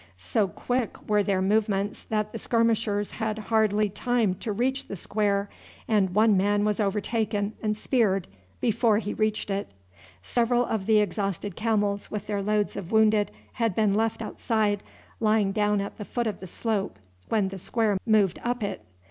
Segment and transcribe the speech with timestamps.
[0.17, 5.47] So quick were their movements that the skirmishers had hardly time to reach the square,
[5.87, 8.27] and one man was overtaken and speared
[8.59, 9.67] before he reached it.
[10.23, 14.81] Several of the exhausted camels with their loads of wounded had been left outside,
[15.19, 16.97] lying down at the foot of the slope
[17.29, 18.83] when the square moved up it.